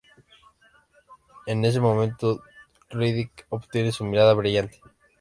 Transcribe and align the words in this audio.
En 1.45 1.63
ese 1.63 1.79
momento 1.79 2.41
Riddick 2.89 3.45
obtiene 3.49 3.91
su 3.91 4.03
mirada 4.03 4.33
brillante. 4.33 4.81